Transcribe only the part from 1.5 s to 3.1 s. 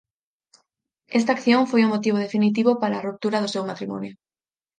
foi o motivo definitivo para a